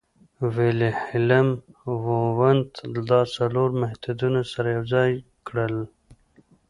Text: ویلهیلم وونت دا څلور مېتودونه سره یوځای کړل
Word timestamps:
ویلهیلم 0.55 1.49
وونت 2.03 2.71
دا 3.09 3.19
څلور 3.35 3.69
مېتودونه 3.79 4.41
سره 4.53 4.67
یوځای 4.77 5.11
کړل 5.47 5.75